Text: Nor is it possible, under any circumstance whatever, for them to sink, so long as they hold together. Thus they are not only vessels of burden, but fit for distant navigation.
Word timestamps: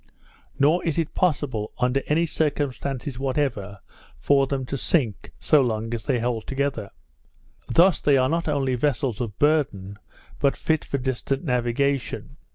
Nor 0.57 0.83
is 0.83 0.97
it 0.97 1.13
possible, 1.13 1.73
under 1.77 2.01
any 2.07 2.25
circumstance 2.25 3.19
whatever, 3.19 3.81
for 4.17 4.47
them 4.47 4.65
to 4.65 4.75
sink, 4.75 5.31
so 5.39 5.61
long 5.61 5.93
as 5.93 6.05
they 6.07 6.17
hold 6.19 6.47
together. 6.47 6.89
Thus 7.69 8.01
they 8.01 8.17
are 8.17 8.27
not 8.27 8.47
only 8.47 8.73
vessels 8.73 9.21
of 9.21 9.37
burden, 9.37 9.99
but 10.39 10.57
fit 10.57 10.83
for 10.83 10.97
distant 10.97 11.43
navigation. 11.43 12.37